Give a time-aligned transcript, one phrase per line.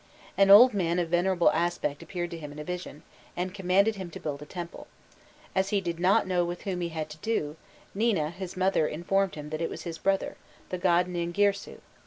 [0.35, 3.03] An old man of venerable aspect appeared to him in a vision,
[3.37, 4.87] and commanded him to build a temple:
[5.53, 7.55] as he did not know with whom he had to do,
[7.93, 10.37] Nina his mother informed him that it was his brother,
[10.69, 11.81] the god Ningirsu.